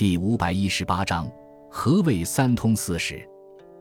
[0.00, 1.30] 第五百一十八章：
[1.70, 3.22] 何谓三通四史？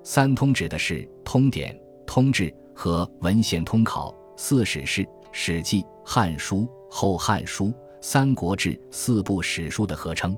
[0.04, 1.73] 三通指的是通典、
[2.06, 5.02] 通志和文献通考；四史是
[5.32, 6.58] 《史记》《汉书》
[6.90, 7.68] 《后汉书》
[8.02, 10.38] 《三国志》四部史书的合称。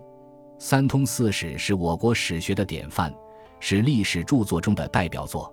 [0.59, 3.11] 三通四史是我国史学的典范，
[3.59, 5.51] 是历史著作中的代表作。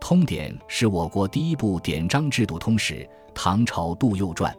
[0.00, 4.50] 通典是我国第一部典章制度通史，唐朝杜佑传。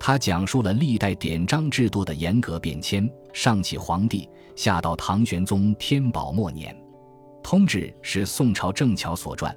[0.00, 6.74] 它讲述了历代典章制度的严格变迁，上起皇帝，下到唐玄宗天宝末年。
[7.42, 9.54] 通志是宋朝郑巧所撰，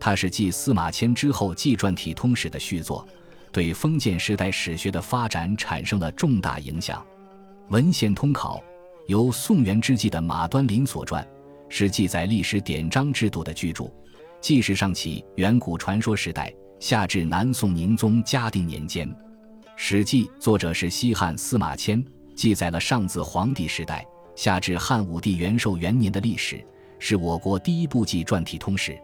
[0.00, 3.06] 它是继司马迁之后纪传体通史的续作，
[3.52, 7.04] 对封建时代史学的发展产生了重大影响。
[7.68, 8.62] 文献通考
[9.06, 11.24] 由宋元之际的马端林所撰，
[11.68, 13.84] 是记载历史典章制度的巨著。
[14.40, 19.08] 纪实上起远古传说时代，下至南宋宁宗嘉定年间，
[19.78, 22.02] 《史记》作者是西汉司马迁，
[22.34, 26.64] 记载了上自皇帝时代下至汉武帝元寿元年的历史，
[26.98, 28.92] 是我国第一部纪传体通史。《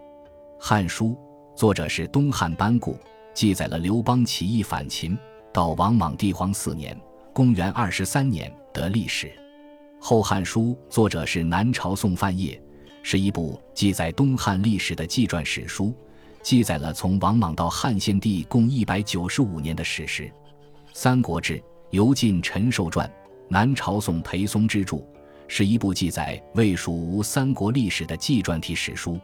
[0.59, 1.09] 汉书》
[1.55, 2.99] 作者是东汉班固，
[3.35, 5.17] 记载了刘邦起义反秦
[5.53, 6.99] 到王莽帝皇四年
[7.35, 9.27] （公元二十三年）的历史。
[10.01, 12.59] 《后汉书》作者是南朝宋范晔。
[13.03, 15.95] 是一部记载东汉历史的纪传史书，
[16.41, 20.23] 记载了从王莽到汉献帝共一百九十五年的史实。
[20.95, 21.55] 《三国志》
[21.91, 23.11] 由晋陈寿传，
[23.49, 25.03] 南朝宋裴松之著，
[25.49, 29.19] 是一部记载魏蜀吴三国历史的纪传体史书。